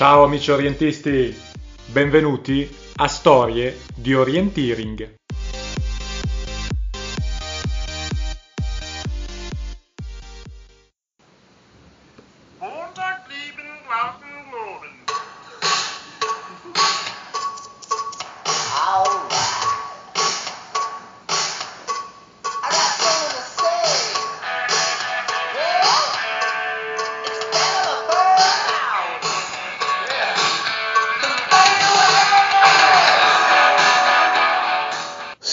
[0.00, 1.38] Ciao amici orientisti,
[1.84, 5.19] benvenuti a Storie di Orienteering.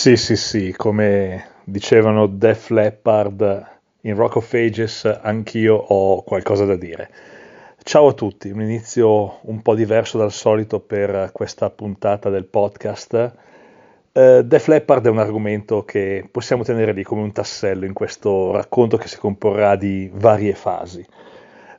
[0.08, 3.66] Sì, sì, sì, come dicevano Def Leppard
[4.04, 7.10] in Rock of Ages, anch'io ho qualcosa da dire.
[7.84, 13.34] Ciao a tutti, un inizio un po' diverso dal solito per questa puntata del podcast.
[14.14, 18.54] Eh, Def Leppard è un argomento che possiamo tenere lì come un tassello in questo
[18.54, 21.06] racconto che si comporrà di varie fasi.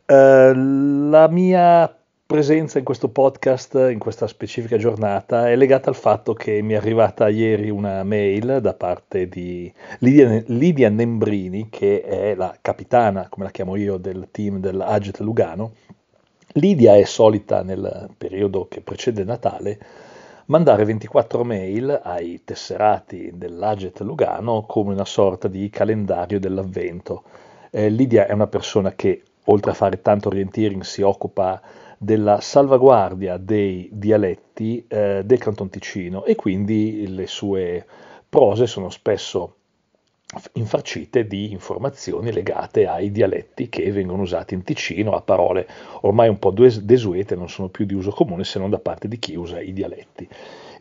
[0.04, 1.97] Eh, la mia
[2.28, 6.76] presenza in questo podcast, in questa specifica giornata, è legata al fatto che mi è
[6.76, 13.46] arrivata ieri una mail da parte di Lidia, Lidia Nembrini, che è la capitana, come
[13.46, 15.72] la chiamo io, del team dell'Aget Lugano.
[16.52, 19.78] Lidia è solita nel periodo che precede Natale
[20.48, 27.22] mandare 24 mail ai tesserati dell'Aget Lugano come una sorta di calendario dell'avvento.
[27.70, 33.36] Eh, Lidia è una persona che, oltre a fare tanto orienteering, si occupa della salvaguardia
[33.36, 37.84] dei dialetti eh, del Canton Ticino e quindi le sue
[38.28, 39.54] prose sono spesso
[40.52, 45.66] infarcite di informazioni legate ai dialetti che vengono usati in Ticino, a parole
[46.02, 49.18] ormai un po' desuete, non sono più di uso comune se non da parte di
[49.18, 50.28] chi usa i dialetti.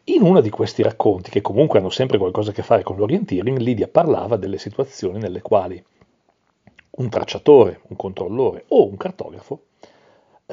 [0.10, 3.58] In uno di questi racconti, che comunque hanno sempre qualcosa a che fare con l'orienteering,
[3.58, 5.84] Lidia parlava delle situazioni nelle quali
[6.90, 9.62] un tracciatore, un controllore o un cartografo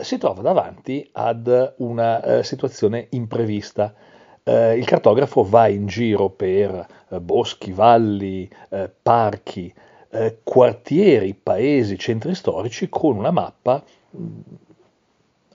[0.03, 3.95] si trova davanti ad una eh, situazione imprevista.
[4.43, 9.73] Eh, il cartografo va in giro per eh, boschi, valli, eh, parchi,
[10.11, 14.27] eh, quartieri, paesi, centri storici con una mappa mh,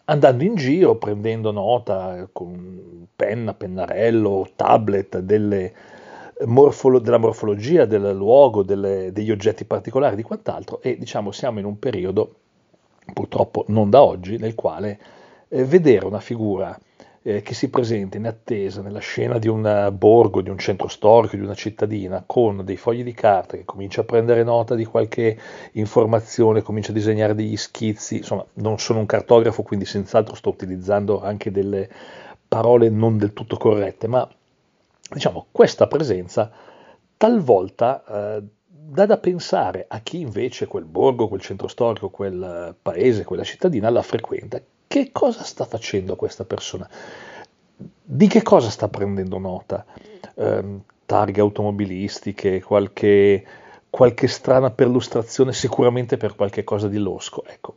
[0.06, 5.74] andando in giro, prendendo nota con penna, pennarello, tablet delle,
[6.46, 11.66] morfolo- della morfologia del luogo, delle, degli oggetti particolari, di quant'altro e diciamo siamo in
[11.66, 12.39] un periodo
[13.14, 15.00] purtroppo non da oggi, nel quale
[15.50, 16.78] eh, vedere una figura
[17.22, 21.36] eh, che si presenta in attesa nella scena di un borgo, di un centro storico,
[21.36, 25.38] di una cittadina, con dei fogli di carta che comincia a prendere nota di qualche
[25.74, 31.22] informazione, comincia a disegnare degli schizzi, insomma non sono un cartografo, quindi senz'altro sto utilizzando
[31.22, 31.90] anche delle
[32.48, 34.28] parole non del tutto corrette, ma
[35.12, 36.52] diciamo questa presenza
[37.18, 38.44] talvolta eh,
[38.90, 43.90] dà da pensare a chi invece quel borgo, quel centro storico, quel paese, quella cittadina
[43.90, 44.60] la frequenta.
[44.88, 46.90] Che cosa sta facendo questa persona?
[47.78, 49.86] Di che cosa sta prendendo nota?
[50.34, 50.64] Eh,
[51.06, 53.46] targhe automobilistiche, qualche,
[53.90, 57.44] qualche strana perlustrazione, sicuramente per qualche cosa di losco.
[57.46, 57.76] Ecco,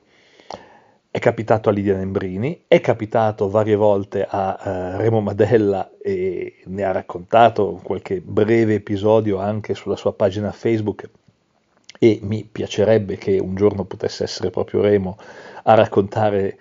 [1.13, 6.85] è capitato a Lidia Nembrini, è capitato varie volte a uh, Remo Madella e ne
[6.85, 11.11] ha raccontato qualche breve episodio anche sulla sua pagina Facebook
[11.99, 15.19] e mi piacerebbe che un giorno potesse essere proprio Remo
[15.65, 16.57] a raccontare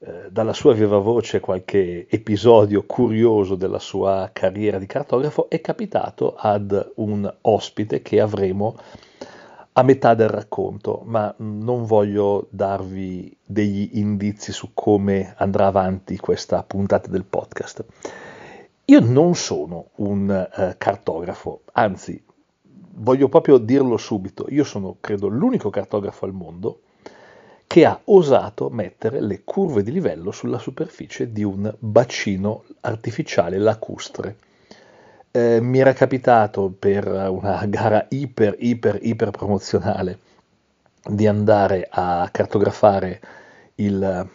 [0.00, 6.34] uh, dalla sua viva voce qualche episodio curioso della sua carriera di cartografo, è capitato
[6.36, 8.74] ad un ospite che avremo
[9.74, 16.62] a metà del racconto, ma non voglio darvi degli indizi su come andrà avanti questa
[16.62, 17.84] puntata del podcast.
[18.86, 22.22] Io non sono un uh, cartografo, anzi,
[22.94, 26.80] voglio proprio dirlo subito, io sono, credo, l'unico cartografo al mondo
[27.66, 34.36] che ha osato mettere le curve di livello sulla superficie di un bacino artificiale lacustre
[35.32, 40.18] eh, mi era capitato per una gara iper, iper, iper promozionale
[41.04, 43.20] di andare a cartografare
[43.76, 44.28] il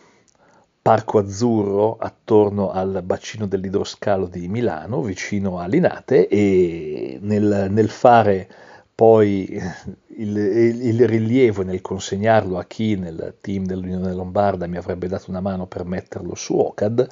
[0.81, 8.49] Parco Azzurro attorno al bacino dell'idroscalo di Milano, vicino a Linate, e nel, nel fare
[8.95, 9.47] poi
[10.17, 15.29] il, il, rilievo e nel consegnarlo a chi nel team dell'Unione Lombarda mi avrebbe dato
[15.29, 17.07] una mano per metterlo su OCAD,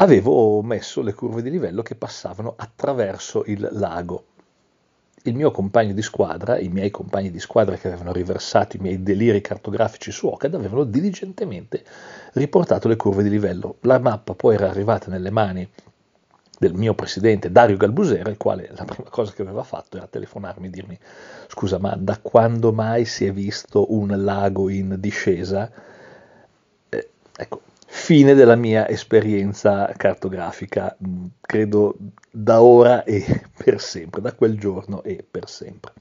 [0.00, 4.24] avevo messo le curve di livello che passavano attraverso il lago.
[5.24, 9.02] Il mio compagno di squadra, i miei compagni di squadra che avevano riversato i miei
[9.02, 11.84] deliri cartografici su OCAD, avevano diligentemente
[12.34, 13.76] riportato le curve di livello.
[13.80, 15.68] La mappa poi era arrivata nelle mani
[16.58, 20.66] del mio presidente Dario Galbusera, il quale la prima cosa che aveva fatto era telefonarmi
[20.68, 20.98] e dirmi
[21.48, 25.70] scusa ma da quando mai si è visto un lago in discesa?
[26.88, 31.96] Eh, ecco, fine della mia esperienza cartografica, mh, credo
[32.30, 33.24] da ora e
[33.56, 35.92] per sempre, da quel giorno e per sempre.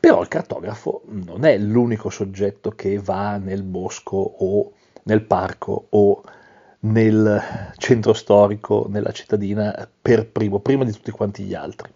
[0.00, 4.72] Però il cartografo non è l'unico soggetto che va nel bosco o
[5.04, 6.22] nel parco o
[6.80, 11.88] nel centro storico, nella cittadina, per primo, prima di tutti quanti gli altri.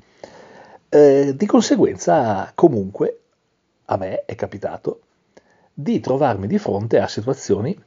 [0.89, 3.21] Eh, di conseguenza, comunque,
[3.87, 5.01] a me è capitato
[5.75, 7.79] di trovarmi di fronte a situazioni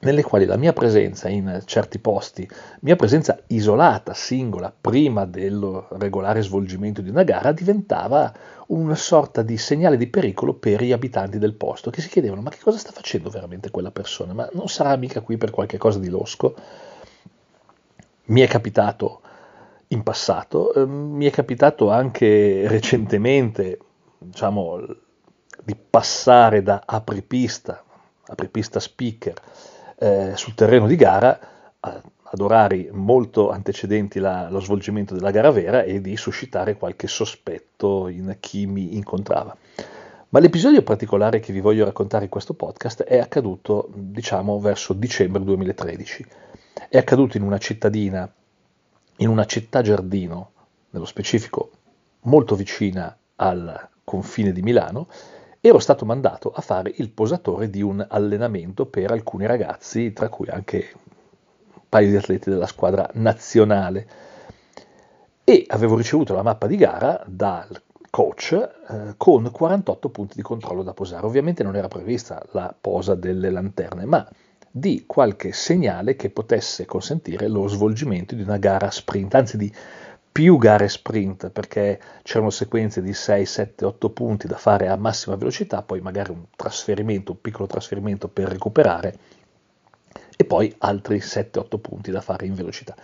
[0.00, 2.48] nelle quali la mia presenza in certi posti,
[2.80, 8.32] mia presenza isolata, singola, prima del regolare svolgimento di una gara, diventava
[8.68, 12.50] una sorta di segnale di pericolo per gli abitanti del posto, che si chiedevano ma
[12.50, 14.32] che cosa sta facendo veramente quella persona?
[14.34, 16.54] Ma non sarà mica qui per qualche cosa di losco?
[18.26, 19.22] Mi è capitato
[19.88, 23.78] in passato, eh, mi è capitato anche recentemente,
[24.18, 24.80] diciamo,
[25.64, 27.82] di passare da apripista,
[28.26, 29.34] apripista speaker,
[29.98, 31.38] eh, sul terreno di gara
[32.30, 38.08] ad orari molto antecedenti la, lo svolgimento della gara vera e di suscitare qualche sospetto
[38.08, 39.56] in chi mi incontrava.
[40.30, 45.42] Ma l'episodio particolare che vi voglio raccontare in questo podcast è accaduto, diciamo, verso dicembre
[45.42, 46.26] 2013.
[46.90, 48.30] È accaduto in una cittadina,
[49.16, 50.50] in una città giardino,
[50.90, 51.70] nello specifico
[52.22, 55.08] molto vicina al confine di Milano,
[55.60, 60.48] ero stato mandato a fare il posatore di un allenamento per alcuni ragazzi, tra cui
[60.48, 60.90] anche
[61.74, 64.06] un paio di atleti della squadra nazionale.
[65.44, 70.82] E avevo ricevuto la mappa di gara dal coach eh, con 48 punti di controllo
[70.82, 71.26] da posare.
[71.26, 74.28] Ovviamente non era prevista la posa delle lanterne, ma
[74.70, 79.72] di qualche segnale che potesse consentire lo svolgimento di una gara sprint, anzi di
[80.38, 85.34] più gare sprint perché c'erano sequenze di 6, 7, 8 punti da fare a massima
[85.34, 89.18] velocità, poi magari un trasferimento, un piccolo trasferimento per recuperare
[90.36, 92.94] e poi altri 7-8 punti da fare in velocità.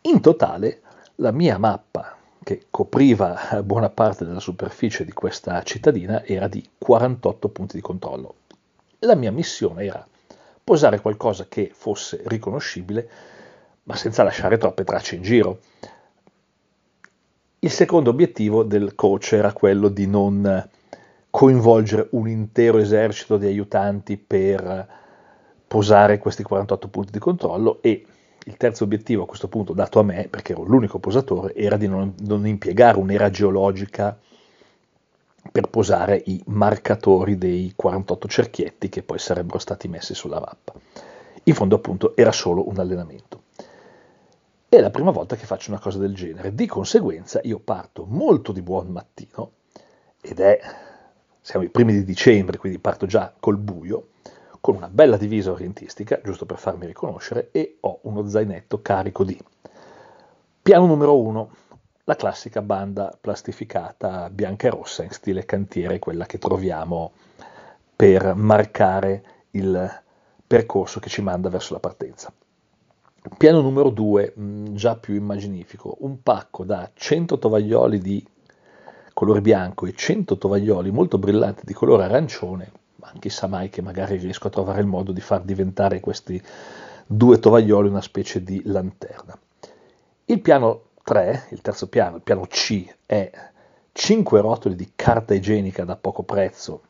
[0.00, 0.80] In totale
[1.16, 7.48] la mia mappa che copriva buona parte della superficie di questa cittadina era di 48
[7.48, 8.34] punti di controllo.
[8.98, 10.04] La mia missione era
[10.64, 13.08] posare qualcosa che fosse riconoscibile
[13.84, 15.60] ma senza lasciare troppe tracce in giro.
[17.66, 20.68] Il secondo obiettivo del coach era quello di non
[21.28, 24.88] coinvolgere un intero esercito di aiutanti per
[25.66, 28.06] posare questi 48 punti di controllo e
[28.44, 31.88] il terzo obiettivo a questo punto dato a me, perché ero l'unico posatore, era di
[31.88, 34.16] non, non impiegare un'era geologica
[35.50, 40.72] per posare i marcatori dei 48 cerchietti che poi sarebbero stati messi sulla mappa.
[41.42, 43.42] In fondo appunto era solo un allenamento.
[44.68, 46.52] È la prima volta che faccio una cosa del genere.
[46.52, 49.52] Di conseguenza io parto molto di buon mattino,
[50.20, 50.58] ed è,
[51.40, 54.08] siamo i primi di dicembre, quindi parto già col buio,
[54.60, 59.40] con una bella divisa orientistica, giusto per farmi riconoscere, e ho uno zainetto carico di
[60.60, 61.50] piano numero uno,
[62.02, 67.12] la classica banda plastificata bianca e rossa in stile cantiere, quella che troviamo
[67.94, 69.22] per marcare
[69.52, 70.02] il
[70.44, 72.32] percorso che ci manda verso la partenza.
[73.34, 78.24] Piano numero 2, mm, già più immaginifico, un pacco da 100 tovaglioli di
[79.12, 84.16] colore bianco e 100 tovaglioli molto brillanti di colore arancione, ma chissà mai che magari
[84.16, 86.40] riesco a trovare il modo di far diventare questi
[87.04, 89.36] due tovaglioli una specie di lanterna.
[90.26, 93.30] Il piano 3, il terzo piano, il piano C, è
[93.92, 96.82] 5 rotoli di carta igienica da poco prezzo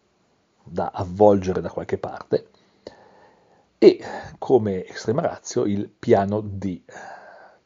[0.62, 2.48] da avvolgere da qualche parte,
[3.78, 4.00] e
[4.38, 6.80] come estrema razio il piano D.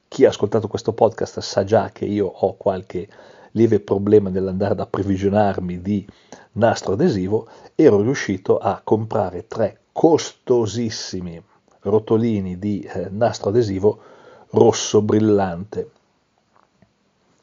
[0.09, 3.09] Chi ha ascoltato questo podcast sa già che io ho qualche
[3.53, 6.07] lieve problema nell'andare ad approvvigionarmi di
[6.53, 11.43] nastro adesivo, ero riuscito a comprare tre costosissimi
[11.81, 14.03] rotolini di eh, nastro adesivo
[14.51, 15.91] rosso brillante.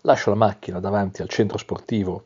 [0.02, 2.26] Lascio la macchina davanti al centro sportivo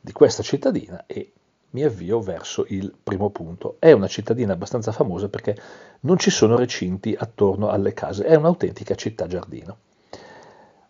[0.00, 1.32] di questa cittadina e
[1.74, 3.76] mi avvio verso il primo punto.
[3.78, 5.56] È una cittadina abbastanza famosa perché
[6.00, 9.76] non ci sono recinti attorno alle case, è un'autentica città giardino.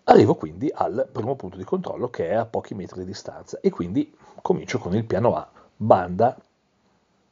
[0.04, 3.70] Arrivo quindi al primo punto di controllo che è a pochi metri di distanza e
[3.70, 6.36] quindi comincio con il piano A, banda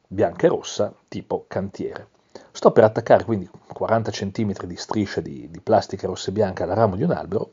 [0.07, 2.09] bianca e rossa tipo cantiere.
[2.51, 6.71] Sto per attaccare quindi 40 cm di striscia di, di plastica rossa e bianca al
[6.71, 7.53] ramo di un albero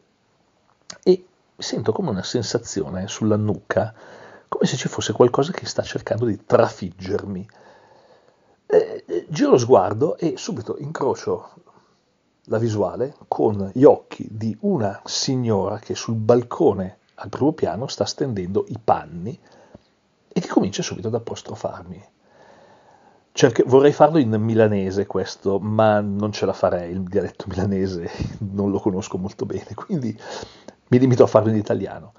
[1.03, 1.25] e
[1.57, 3.93] sento come una sensazione sulla nuca
[4.49, 7.47] come se ci fosse qualcosa che sta cercando di trafiggermi.
[8.65, 11.49] Eh, giro lo sguardo e subito incrocio
[12.45, 18.05] la visuale con gli occhi di una signora che sul balcone al primo piano sta
[18.05, 19.39] stendendo i panni
[20.27, 22.03] e che comincia subito ad apostrofarmi.
[23.31, 28.09] cerche- vorrei farlo in milanese questo, ma non ce la farei, il dialetto milanese
[28.51, 30.17] non lo conosco molto bene, quindi
[30.87, 32.13] mi limito a farlo in italiano.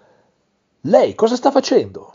[0.85, 2.15] Lei cosa sta facendo?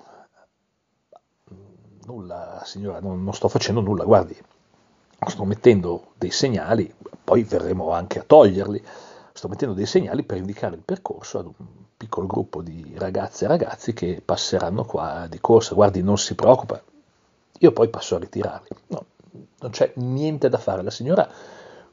[2.06, 4.38] Nulla, signora, non, non sto facendo nulla, guardi,
[5.26, 6.94] sto mettendo dei segnali,
[7.24, 8.84] poi verremo anche a toglierli,
[9.34, 11.54] sto mettendo dei segnali per indicare il percorso ad un
[11.98, 15.74] piccolo gruppo di ragazze e ragazzi che passeranno qua di corsa.
[15.74, 16.80] Guardi, non si preoccupa,
[17.58, 18.70] io poi passo a ritirarli.
[18.88, 19.06] No,
[19.62, 20.84] non c'è niente da fare.
[20.84, 21.28] La signora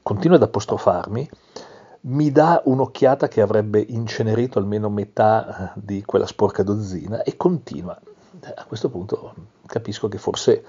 [0.03, 1.29] continua ad apostrofarmi,
[2.01, 7.99] mi dà un'occhiata che avrebbe incenerito almeno metà di quella sporca dozzina e continua.
[8.55, 9.33] A questo punto
[9.65, 10.65] capisco che forse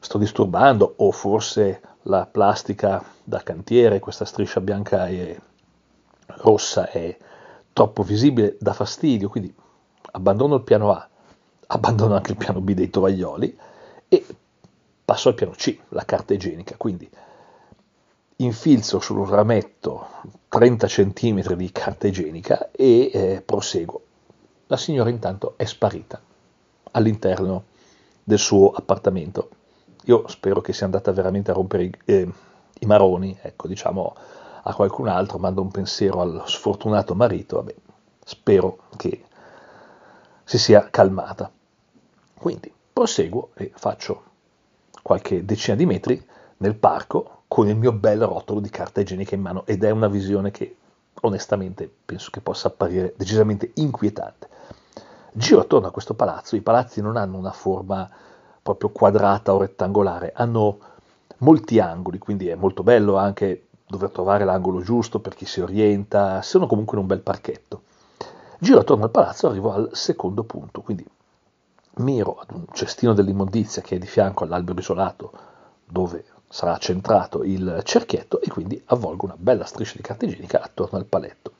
[0.00, 5.40] sto disturbando o forse la plastica da cantiere, questa striscia bianca e
[6.26, 7.16] rossa è
[7.72, 9.52] troppo visibile, dà fastidio, quindi
[10.12, 11.08] abbandono il piano A,
[11.66, 13.58] abbandono anche il piano B dei tovaglioli
[14.08, 14.24] e
[15.04, 17.08] passo al piano C, la carta igienica, quindi
[18.36, 20.06] infilzo sul rametto
[20.48, 24.02] 30 cm di carta igienica e eh, proseguo.
[24.68, 26.20] La signora intanto è sparita
[26.92, 27.64] all'interno
[28.28, 29.50] del suo appartamento.
[30.06, 32.28] Io spero che sia andata veramente a rompere i, eh,
[32.80, 34.16] i maroni, ecco, diciamo
[34.64, 37.74] a qualcun altro, mando un pensiero al sfortunato marito, vabbè,
[38.24, 39.22] spero che
[40.42, 41.48] si sia calmata.
[42.36, 44.24] Quindi proseguo e faccio
[45.02, 46.20] qualche decina di metri
[46.56, 50.08] nel parco con il mio bel rotolo di carta igienica in mano ed è una
[50.08, 50.76] visione che
[51.20, 54.48] onestamente penso che possa apparire decisamente inquietante.
[55.38, 58.08] Giro attorno a questo palazzo, i palazzi non hanno una forma
[58.62, 60.78] proprio quadrata o rettangolare, hanno
[61.40, 66.40] molti angoli, quindi è molto bello anche dover trovare l'angolo giusto per chi si orienta,
[66.40, 67.82] sono comunque in un bel parchetto.
[68.58, 71.06] Giro attorno al palazzo, arrivo al secondo punto, quindi
[71.96, 75.32] miro ad un cestino dell'immondizia che è di fianco all'albero isolato
[75.84, 80.96] dove sarà centrato il cerchietto e quindi avvolgo una bella striscia di carta igienica attorno
[80.96, 81.52] al paletto.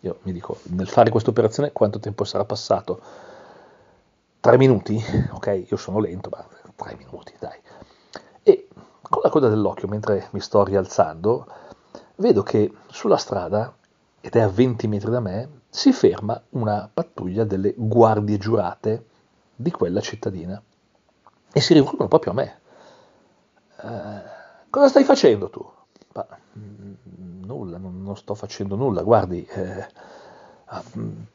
[0.00, 3.00] Io mi dico, nel fare questa operazione quanto tempo sarà passato?
[4.40, 5.02] Tre minuti?
[5.32, 7.58] Ok, io sono lento, ma tre minuti, dai.
[8.42, 8.68] E
[9.02, 11.46] con la coda dell'occhio, mentre mi sto rialzando,
[12.16, 13.74] vedo che sulla strada,
[14.20, 19.06] ed è a 20 metri da me, si ferma una pattuglia delle guardie giurate
[19.54, 20.60] di quella cittadina
[21.52, 22.60] e si rivolgono proprio a me.
[23.82, 24.22] Eh,
[24.70, 25.64] cosa stai facendo tu?
[26.12, 26.26] Ma,
[26.58, 29.86] mm, nulla, non, non, sto facendo nulla, guardi, eh,
[30.66, 30.82] ah,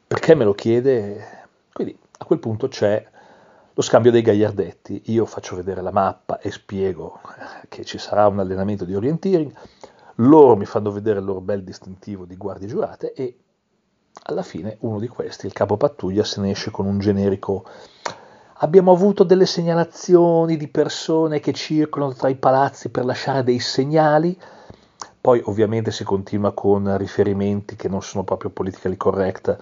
[0.07, 1.47] perché me lo chiede?
[1.71, 3.05] Quindi a quel punto c'è
[3.73, 7.19] lo scambio dei gagliardetti, io faccio vedere la mappa e spiego
[7.67, 9.53] che ci sarà un allenamento di orienteering,
[10.15, 13.37] loro mi fanno vedere il loro bel distintivo di guardie giurate e
[14.23, 17.65] alla fine uno di questi, il capo pattuglia, se ne esce con un generico
[18.59, 24.37] Abbiamo avuto delle segnalazioni di persone che circolano tra i palazzi per lasciare dei segnali.
[25.25, 29.57] Poi ovviamente si continua con riferimenti che non sono proprio politically correct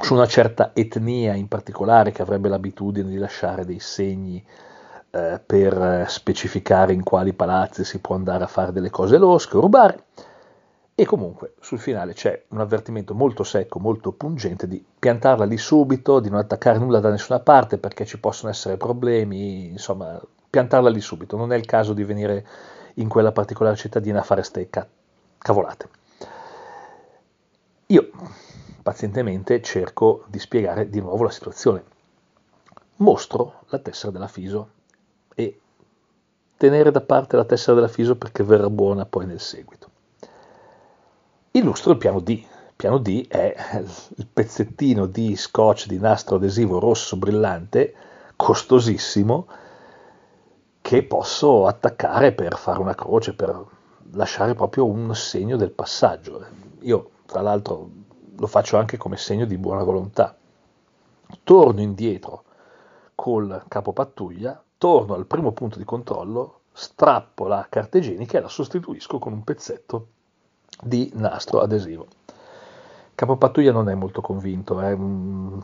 [0.00, 4.40] su una certa etnia in particolare che avrebbe l'abitudine di lasciare dei segni
[5.10, 9.60] eh, per specificare in quali palazzi si può andare a fare delle cose losche o
[9.60, 10.04] rubare.
[10.94, 16.20] E comunque sul finale c'è un avvertimento molto secco, molto pungente di piantarla lì subito,
[16.20, 21.00] di non attaccare nulla da nessuna parte perché ci possono essere problemi, insomma, piantarla lì
[21.00, 21.36] subito.
[21.36, 22.46] Non è il caso di venire
[22.94, 24.86] in quella particolare cittadina a fare ste ca-
[25.38, 25.88] cavolate.
[27.86, 28.10] Io
[28.82, 31.84] pazientemente cerco di spiegare di nuovo la situazione.
[32.96, 34.68] Mostro la tessera della FISO
[35.34, 35.60] e
[36.56, 39.90] tenere da parte la tessera della FISO perché verrà buona poi nel seguito
[41.52, 42.28] illustro il piano D.
[42.28, 43.54] Il piano D è
[44.16, 47.94] il pezzettino di scotch di nastro adesivo rosso brillante,
[48.36, 49.46] costosissimo,
[50.90, 53.64] che posso attaccare per fare una croce, per
[54.14, 56.44] lasciare proprio un segno del passaggio.
[56.80, 57.88] Io, tra l'altro,
[58.36, 60.36] lo faccio anche come segno di buona volontà.
[61.44, 62.42] Torno indietro
[63.14, 68.48] col capo pattuglia, torno al primo punto di controllo, strappo la carta igienica e la
[68.48, 70.08] sostituisco con un pezzetto
[70.82, 72.08] di nastro adesivo.
[73.20, 74.96] Capopattuglia non è molto convinto, eh.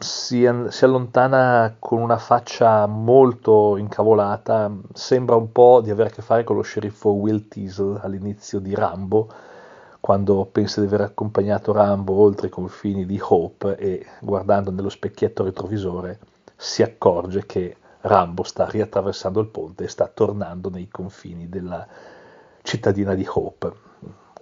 [0.01, 6.21] si, si, allontana con una faccia molto incavolata, sembra un po' di avere a che
[6.21, 9.31] fare con lo sceriffo Will Teasel all'inizio di Rambo,
[10.01, 15.43] quando pensa di aver accompagnato Rambo oltre i confini di Hope e guardando nello specchietto
[15.43, 16.19] retrovisore
[16.55, 21.87] si accorge che Rambo sta riattraversando il ponte e sta tornando nei confini della
[22.61, 23.86] cittadina di Hope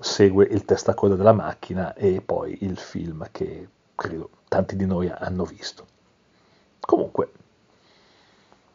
[0.01, 5.45] segue il testacoda della macchina e poi il film che credo tanti di noi hanno
[5.45, 5.87] visto.
[6.81, 7.33] Comunque,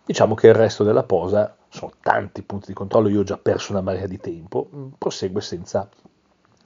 [0.05, 3.71] diciamo che il resto della posa sono tanti punti di controllo, io ho già perso
[3.71, 5.87] una marea di tempo, prosegue senza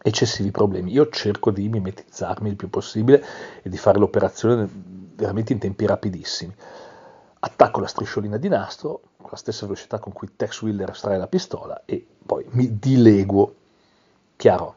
[0.02, 0.92] eccessivi problemi.
[0.92, 3.24] Io cerco di mimetizzarmi il più possibile
[3.62, 4.68] e di fare l'operazione
[5.16, 6.54] veramente in tempi rapidissimi.
[7.40, 11.28] Attacco la strisciolina di nastro con la stessa velocità con cui Tex Wheeler estrae la
[11.28, 13.56] pistola e poi mi dileguo.
[14.44, 14.76] Chiaro,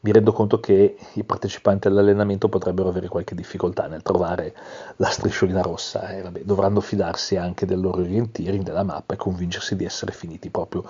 [0.00, 4.56] mi rendo conto che i partecipanti all'allenamento potrebbero avere qualche difficoltà nel trovare
[4.96, 9.76] la strisciolina rossa e vabbè, dovranno fidarsi anche del loro orienteering della mappa e convincersi
[9.76, 10.82] di essere finiti proprio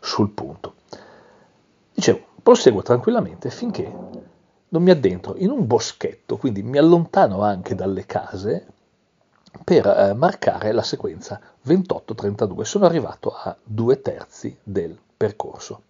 [0.00, 0.74] sul punto.
[1.94, 3.88] Dicevo, proseguo tranquillamente finché
[4.68, 8.66] non mi addentro in un boschetto, quindi mi allontano anche dalle case
[9.62, 12.62] per eh, marcare la sequenza 28-32.
[12.62, 15.82] Sono arrivato a due terzi del percorso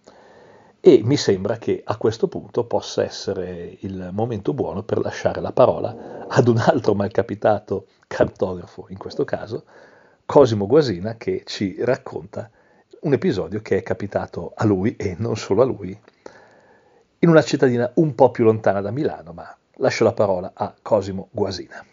[0.83, 5.51] e mi sembra che a questo punto possa essere il momento buono per lasciare la
[5.51, 9.63] parola ad un altro malcapitato cartografo, in questo caso
[10.25, 12.49] Cosimo Guasina, che ci racconta
[13.01, 15.97] un episodio che è capitato a lui e non solo a lui
[17.19, 21.27] in una cittadina un po' più lontana da Milano, ma lascio la parola a Cosimo
[21.29, 21.85] Guasina.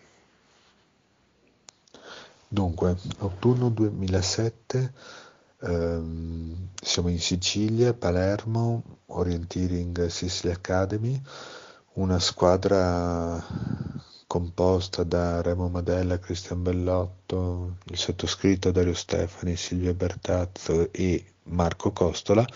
[2.49, 4.92] Dunque, autunno 2007,
[5.60, 11.20] ehm, siamo in Sicilia, Palermo, Orienteering Sicily Academy,
[11.94, 13.44] una squadra
[14.26, 22.46] composta da Remo Madella, Cristian Bellotto, il sottoscritto Dario Stefani, Silvia Bertazzo e Marco Costola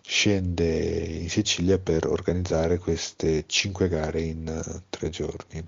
[0.00, 5.64] scende in Sicilia per organizzare queste cinque gare in uh, tre giorni.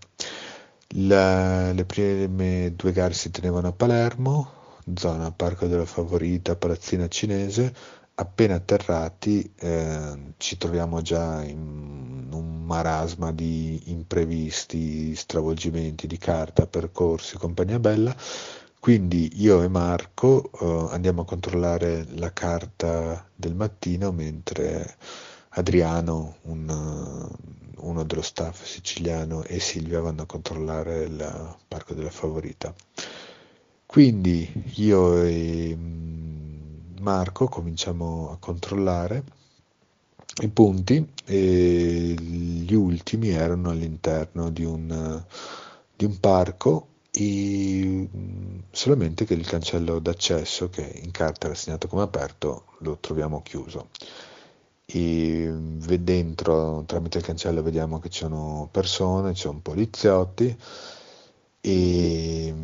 [0.97, 4.64] La, le prime due gare si tenevano a Palermo,
[4.95, 7.75] zona Parco della Favorita, Palazzina Cinese.
[8.17, 17.37] Appena atterrati eh, ci troviamo già in un marasma di imprevisti, stravolgimenti di carta, percorsi,
[17.37, 18.15] compagnia bella
[18.85, 24.97] quindi io e Marco uh, andiamo a controllare la carta del mattino mentre
[25.57, 27.31] Adriano, un,
[27.77, 32.75] uno dello staff siciliano, e Silvia vanno a controllare il Parco della Favorita.
[33.95, 39.23] Quindi io e mm, Marco cominciamo a controllare
[40.43, 45.25] i punti e gli ultimi erano all'interno di un,
[45.95, 48.09] di un parco e
[48.73, 53.91] solamente che il cancello d'accesso che in carta era segnato come aperto lo troviamo chiuso.
[54.87, 55.55] E
[56.01, 60.59] dentro tramite il cancello vediamo che ci sono persone, ci sono poliziotti
[61.61, 62.55] e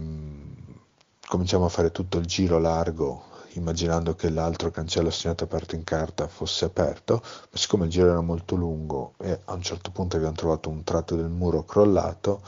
[1.30, 6.26] cominciamo a fare tutto il giro largo immaginando che l'altro cancello segnato aperto in carta
[6.26, 10.34] fosse aperto, ma siccome il giro era molto lungo e a un certo punto abbiamo
[10.34, 12.42] trovato un tratto del muro crollato,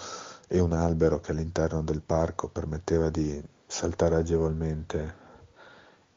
[0.49, 5.15] e un albero che all'interno del parco permetteva di saltare agevolmente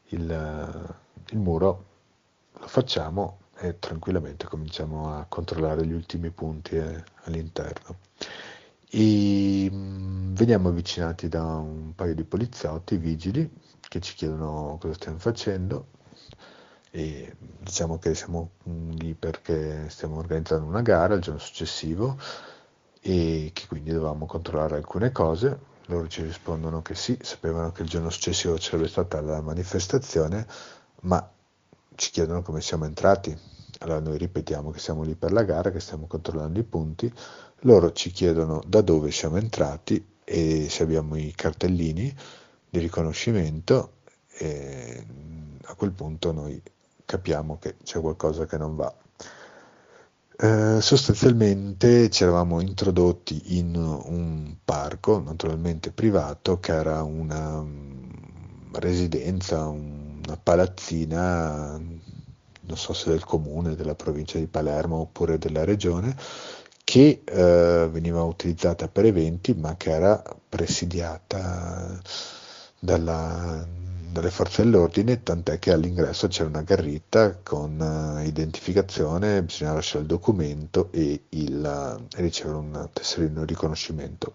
[0.08, 0.96] il,
[1.30, 1.84] il muro,
[2.52, 8.05] lo facciamo e tranquillamente cominciamo a controllare gli ultimi punti eh, all'interno.
[8.88, 15.18] E mm, veniamo avvicinati da un paio di poliziotti vigili che ci chiedono cosa stiamo
[15.18, 15.88] facendo
[16.90, 22.16] e diciamo che siamo lì perché stiamo organizzando una gara il giorno successivo
[23.00, 25.74] e che quindi dovevamo controllare alcune cose.
[25.86, 30.46] Loro ci rispondono che sì, sapevano che il giorno successivo sarebbe stata la manifestazione,
[31.02, 31.30] ma
[31.94, 33.36] ci chiedono come siamo entrati.
[33.80, 37.12] Allora noi ripetiamo che siamo lì per la gara, che stiamo controllando i punti,
[37.60, 42.14] loro ci chiedono da dove siamo entrati e se abbiamo i cartellini
[42.68, 43.92] di riconoscimento
[44.38, 45.04] e
[45.62, 46.60] a quel punto noi
[47.04, 48.94] capiamo che c'è qualcosa che non va.
[50.38, 58.10] Eh, sostanzialmente ci eravamo introdotti in un parco, naturalmente privato, che era una um,
[58.72, 66.14] residenza, una palazzina, non so se del comune, della provincia di Palermo oppure della regione,
[66.86, 72.00] che eh, veniva utilizzata per eventi, ma che era presidiata
[72.78, 73.66] dalla,
[74.12, 80.06] dalle forze dell'ordine, tant'è che all'ingresso c'era una garritta con uh, identificazione, bisogna lasciare il
[80.06, 84.34] documento e, il, uh, ricevere un tesserino di riconoscimento.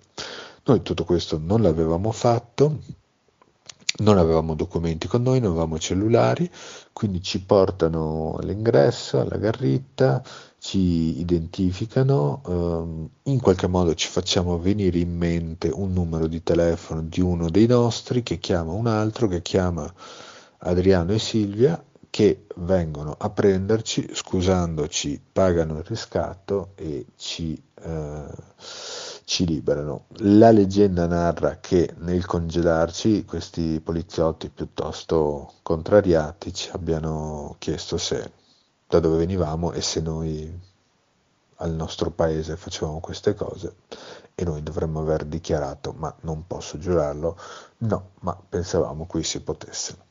[0.65, 2.79] Noi tutto questo non l'avevamo fatto,
[4.01, 6.49] non avevamo documenti con noi, non avevamo cellulari,
[6.91, 10.21] quindi ci portano all'ingresso, alla garritta,
[10.59, 17.01] ci identificano, ehm, in qualche modo ci facciamo venire in mente un numero di telefono
[17.01, 19.91] di uno dei nostri che chiama un altro, che chiama
[20.59, 28.23] Adriano e Silvia, che vengono a prenderci, scusandoci, pagano il riscatto e ci, eh,
[29.31, 30.07] ci liberano.
[30.23, 38.29] La leggenda narra che nel congedarci questi poliziotti piuttosto contrariati ci abbiano chiesto se
[38.85, 40.59] da dove venivamo e se noi
[41.55, 43.75] al nostro paese facevamo queste cose
[44.35, 47.37] e noi dovremmo aver dichiarato, ma non posso giurarlo,
[47.77, 50.09] no, ma pensavamo qui si potesse.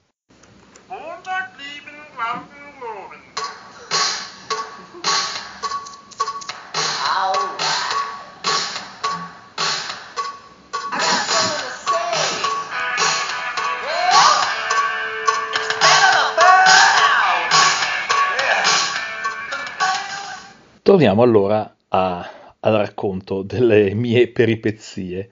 [20.90, 25.30] Torniamo allora a- al racconto delle mie peripezie.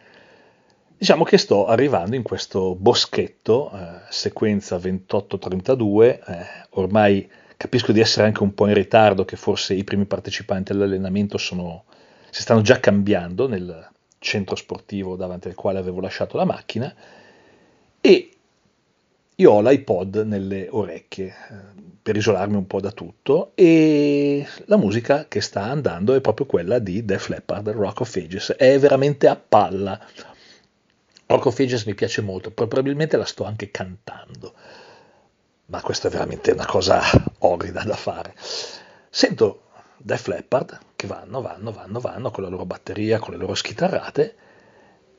[0.96, 8.26] Diciamo che sto arrivando in questo boschetto, eh, sequenza 28-32, eh, ormai capisco di essere
[8.26, 11.86] anche un po' in ritardo, che forse i primi partecipanti all'allenamento sono,
[12.30, 13.84] si stanno già cambiando nel
[14.20, 16.94] centro sportivo davanti al quale avevo lasciato la macchina
[18.00, 18.30] e
[19.40, 21.54] io ho l'iPod nelle orecchie eh,
[22.02, 26.80] per isolarmi un po' da tutto e la musica che sta andando è proprio quella
[26.80, 30.00] di Def Leppard, Rock of Ages, è veramente a palla.
[31.26, 34.54] Rock of Ages mi piace molto, probabilmente la sto anche cantando,
[35.66, 37.00] ma questa è veramente una cosa
[37.40, 38.34] orrida da fare.
[39.08, 39.66] Sento
[39.98, 44.34] Def Leppard che vanno, vanno, vanno, vanno con la loro batteria, con le loro schitarrate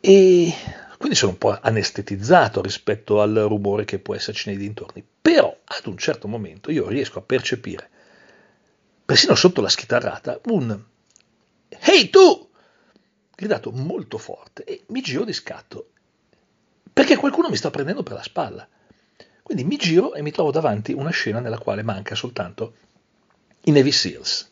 [0.02, 0.54] e
[1.00, 5.02] quindi sono un po' anestetizzato rispetto al rumore che può esserci nei dintorni.
[5.22, 7.90] Però ad un certo momento io riesco a percepire,
[9.06, 10.78] persino sotto la schitarrata, un
[11.70, 12.50] Ehi tu!
[13.34, 15.92] gridato molto forte e mi giro di scatto
[16.92, 18.68] perché qualcuno mi sta prendendo per la spalla.
[19.42, 22.74] Quindi mi giro e mi trovo davanti una scena nella quale manca soltanto
[23.62, 24.52] i Navy Seals,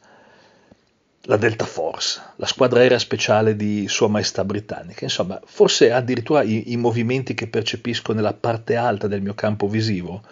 [1.30, 5.04] la Delta Force, la squadra aerea speciale di Sua Maestà Britannica.
[5.04, 10.24] Insomma, forse addirittura i, i movimenti che percepisco nella parte alta del mio campo visivo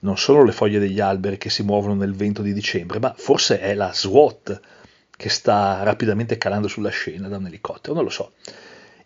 [0.00, 3.60] non sono le foglie degli alberi che si muovono nel vento di dicembre, ma forse
[3.60, 4.60] è la SWAT
[5.16, 8.32] che sta rapidamente calando sulla scena da un elicottero, non lo so.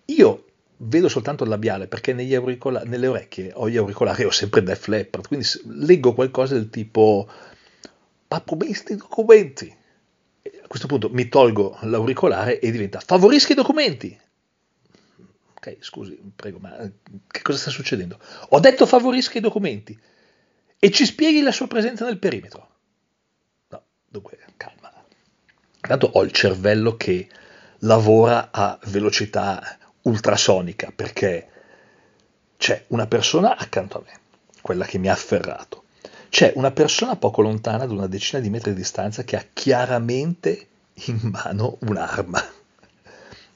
[0.06, 0.46] Io
[0.78, 5.28] vedo soltanto il labiale perché auricola- nelle orecchie ho gli auricolari, ho sempre Def Leppard,
[5.28, 5.46] quindi
[5.86, 7.28] leggo qualcosa del tipo
[8.26, 9.78] "Papumisti documenti".
[10.42, 14.18] A questo punto mi tolgo l'auricolare e diventa favorisca i documenti.
[15.54, 16.92] Ok, scusi, prego, ma eh,
[17.26, 18.18] che cosa sta succedendo?
[18.48, 19.98] Ho detto favorisca i documenti
[20.78, 22.68] e ci spieghi la sua presenza nel perimetro.
[23.68, 24.90] No, dunque, calma.
[25.82, 27.28] Intanto ho il cervello che
[27.80, 31.48] lavora a velocità ultrasonica perché
[32.56, 34.20] c'è una persona accanto a me,
[34.62, 35.84] quella che mi ha afferrato.
[36.30, 40.68] C'è una persona poco lontana, ad una decina di metri di distanza, che ha chiaramente
[41.06, 42.42] in mano un'arma.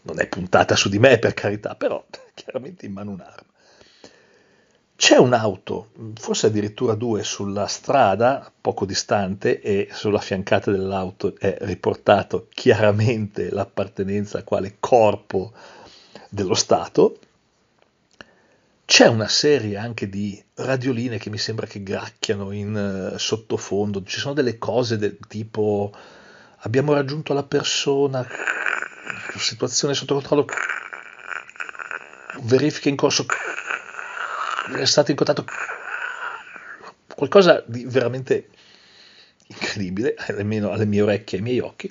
[0.02, 3.52] Non è puntata su di me, per carità, però chiaramente in mano un'arma.
[4.96, 12.48] C'è un'auto, forse addirittura due, sulla strada, poco distante, e sulla fiancata dell'auto è riportato
[12.52, 15.52] chiaramente l'appartenenza a quale corpo
[16.28, 17.18] dello Stato.
[18.86, 24.02] C'è una serie anche di radioline che mi sembra che gracchiano in eh, sottofondo.
[24.04, 25.90] Ci sono delle cose del tipo
[26.58, 28.26] abbiamo raggiunto la persona,
[29.36, 30.46] situazione sotto controllo,
[32.42, 33.24] verifica in corso,
[34.76, 35.44] è stato in contatto,
[37.14, 38.50] qualcosa di veramente
[39.46, 41.90] incredibile, almeno alle mie orecchie e ai miei occhi.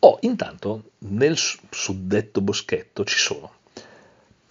[0.00, 3.60] Oh, intanto nel suddetto boschetto ci sono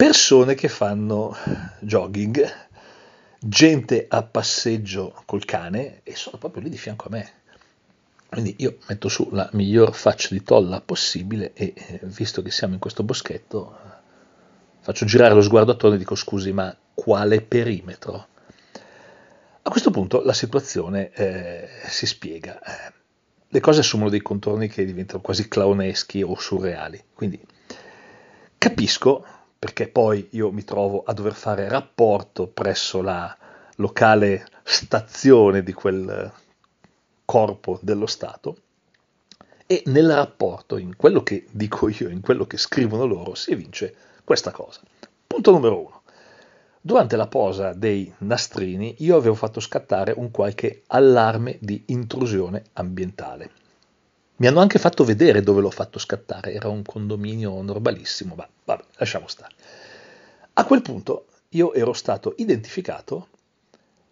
[0.04, 1.32] persone che fanno
[1.78, 2.44] jogging,
[3.38, 7.32] gente a passeggio col cane e sono proprio lì di fianco a me.
[8.28, 12.74] Quindi io metto su la miglior faccia di tolla possibile e eh, visto che siamo
[12.74, 13.78] in questo boschetto
[14.80, 18.26] faccio girare lo sguardo attorno e dico scusi ma quale perimetro?
[19.62, 22.58] A questo punto la situazione eh, si spiega.
[23.46, 27.00] Le cose assumono dei contorni che diventano quasi clowneschi o surreali.
[27.14, 27.40] Quindi
[28.58, 33.32] capisco perché poi io mi trovo a dover fare rapporto presso la
[33.76, 36.32] locale stazione di quel
[37.24, 38.56] corpo dello Stato
[39.64, 43.94] e nel rapporto, in quello che dico io, in quello che scrivono loro, si evince
[44.24, 44.80] questa cosa.
[45.28, 46.02] Punto numero uno.
[46.80, 53.61] Durante la posa dei nastrini io avevo fatto scattare un qualche allarme di intrusione ambientale.
[54.42, 58.82] Mi hanno anche fatto vedere dove l'ho fatto scattare, era un condominio normalissimo, ma vabbè,
[58.96, 59.54] lasciamo stare.
[60.54, 63.28] A quel punto io ero stato identificato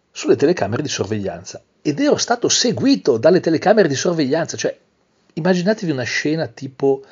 [0.09, 4.79] sulle telecamere di sorveglianza ed ero stato seguito dalle telecamere di sorveglianza, cioè
[5.33, 7.03] immaginatevi una scena tipo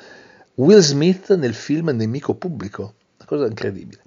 [0.54, 4.00] Will Smith nel film Nemico Pubblico, una cosa incredibile.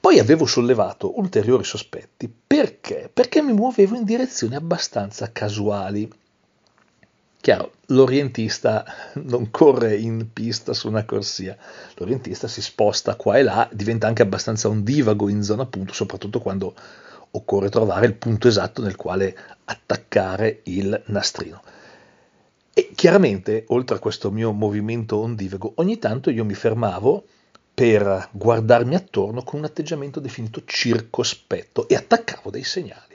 [0.00, 3.10] Poi avevo sollevato ulteriori sospetti perché?
[3.12, 6.10] Perché mi muovevo in direzioni abbastanza casuali.
[7.40, 11.56] Chiaro, l'orientista non corre in pista su una corsia,
[11.94, 16.74] l'orientista si sposta qua e là, diventa anche abbastanza ondivago in zona punto, soprattutto quando
[17.30, 21.62] occorre trovare il punto esatto nel quale attaccare il nastrino.
[22.74, 27.24] E chiaramente, oltre a questo mio movimento ondivago, ogni tanto io mi fermavo
[27.72, 33.09] per guardarmi attorno con un atteggiamento definito circospetto e attaccavo dei segnali.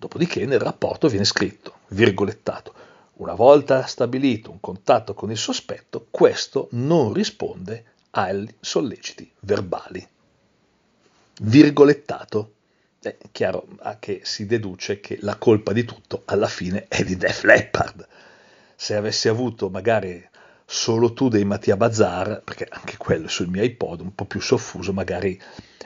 [0.00, 2.72] Dopodiché nel rapporto viene scritto, virgolettato,
[3.16, 10.08] una volta stabilito un contatto con il sospetto, questo non risponde ai solleciti verbali.
[11.42, 12.54] Virgolettato.
[12.98, 13.66] È chiaro
[13.98, 18.08] che si deduce che la colpa di tutto alla fine è di Def Leppard.
[18.74, 20.26] Se avessi avuto magari
[20.64, 24.94] solo tu dei Mattia Bazar, perché anche quello sul mio iPod, un po' più soffuso,
[24.94, 25.38] magari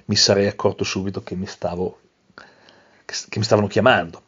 [0.05, 1.99] mi sarei accorto subito che mi, stavo,
[3.29, 4.23] che mi stavano chiamando.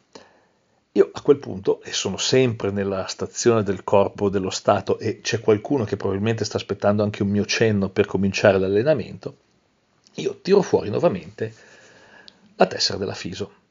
[0.93, 5.41] Io a quel punto, e sono sempre nella stazione del corpo dello Stato e c'è
[5.41, 9.37] qualcuno che probabilmente sta aspettando anche un mio cenno per cominciare l'allenamento,
[10.15, 11.53] io tiro fuori nuovamente
[12.57, 13.65] la tessera della FISO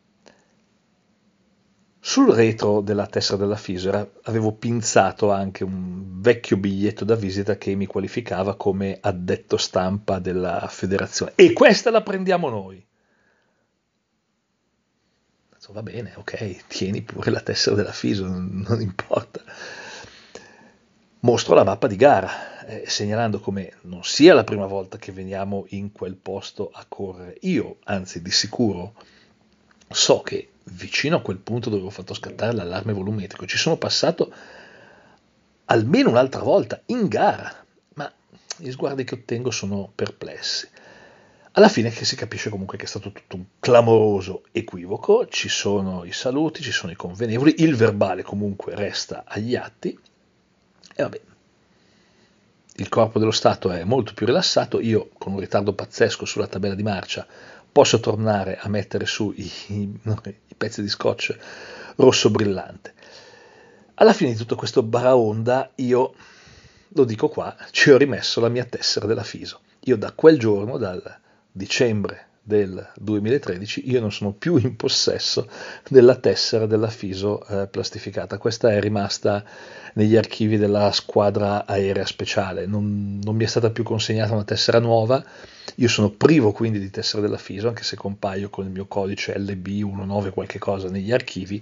[2.07, 7.73] sul retro della tessera della Fisera avevo pinzato anche un vecchio biglietto da visita che
[7.73, 11.31] mi qualificava come addetto stampa della federazione.
[11.33, 12.85] E questa la prendiamo noi.
[15.71, 19.41] Va bene, ok, tieni pure la tessera della FISO, non, non importa.
[21.21, 25.65] Mostro la mappa di gara, eh, segnalando come non sia la prima volta che veniamo
[25.69, 27.37] in quel posto a correre.
[27.41, 28.93] Io, anzi di sicuro,
[29.89, 34.33] so che vicino a quel punto dove ho fatto scattare l'allarme volumetrico ci sono passato
[35.65, 37.53] almeno un'altra volta in gara,
[37.95, 38.11] ma
[38.57, 40.67] gli sguardi che ottengo sono perplessi.
[41.57, 46.03] Alla fine che si capisce comunque che è stato tutto un clamoroso equivoco, ci sono
[46.03, 49.97] i saluti, ci sono i convenevoli, il verbale comunque resta agli atti
[50.95, 51.21] e vabbè.
[52.75, 56.75] Il corpo dello Stato è molto più rilassato, io con un ritardo pazzesco sulla tabella
[56.75, 57.25] di marcia
[57.71, 61.37] posso tornare a mettere su i, i, i pezzi di scotch
[61.95, 62.93] rosso brillante.
[63.93, 66.15] Alla fine di tutto questo baraonda, io,
[66.89, 69.61] lo dico qua, ci ho rimesso la mia tessera della FISO.
[69.85, 71.23] Io da quel giorno, dal
[71.55, 75.49] dicembre del 2013, io non sono più in possesso
[75.87, 78.37] della tessera della FISO eh, plastificata.
[78.37, 79.43] Questa è rimasta
[79.93, 82.65] negli archivi della squadra aerea speciale.
[82.65, 85.23] Non, non mi è stata più consegnata una tessera nuova
[85.77, 89.35] io sono privo quindi di tessera della FISO, anche se compaio con il mio codice
[89.37, 91.61] LB19 qualche cosa negli archivi.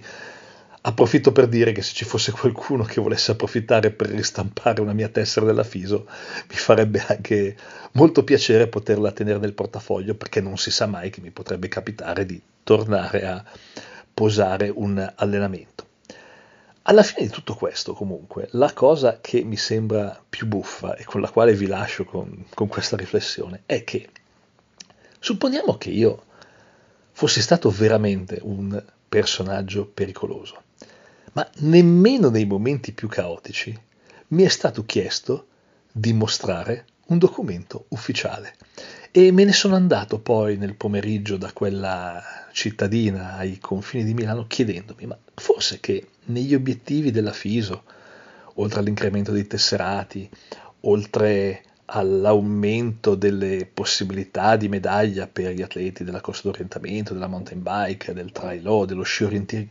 [0.86, 5.08] Approfitto per dire che se ci fosse qualcuno che volesse approfittare per ristampare una mia
[5.08, 7.56] tessera della FISO, mi farebbe anche
[7.92, 12.26] molto piacere poterla tenere nel portafoglio, perché non si sa mai che mi potrebbe capitare
[12.26, 13.42] di tornare a
[14.12, 15.86] posare un allenamento.
[16.82, 21.22] Alla fine di tutto questo, comunque, la cosa che mi sembra più buffa e con
[21.22, 24.10] la quale vi lascio con, con questa riflessione è che
[25.18, 26.24] supponiamo che io
[27.10, 30.63] fossi stato veramente un personaggio pericoloso,
[31.34, 33.76] ma nemmeno nei momenti più caotici
[34.28, 35.46] mi è stato chiesto
[35.90, 38.54] di mostrare un documento ufficiale.
[39.10, 42.20] E me ne sono andato poi nel pomeriggio da quella
[42.52, 47.84] cittadina ai confini di Milano chiedendomi, ma forse che negli obiettivi della FISO,
[48.54, 50.28] oltre all'incremento dei tesserati,
[50.80, 58.14] oltre all'aumento delle possibilità di medaglia per gli atleti della corsa d'orientamento, della mountain bike,
[58.14, 59.68] del trail dello sci orienteering,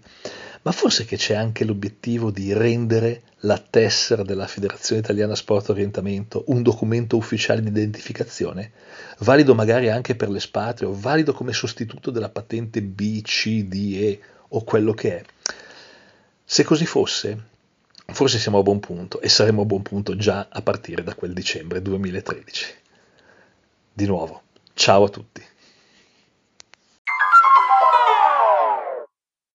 [0.64, 6.46] ma forse che c'è anche l'obiettivo di rendere la tessera della Federazione Italiana Sport Orientamento
[6.48, 8.72] un documento ufficiale di identificazione,
[9.20, 14.64] valido magari anche per l'espatrio, valido come sostituto della patente B, C, D, E o
[14.64, 15.24] quello che è.
[16.46, 17.38] Se così fosse,
[18.06, 21.34] forse siamo a buon punto e saremo a buon punto già a partire da quel
[21.34, 22.66] dicembre 2013.
[23.92, 25.44] Di nuovo, ciao a tutti.